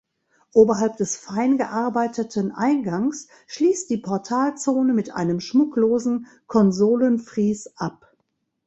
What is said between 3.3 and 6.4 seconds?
schließt die Portalzone mit einem schmucklosen